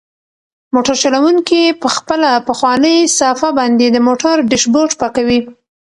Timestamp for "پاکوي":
5.01-5.39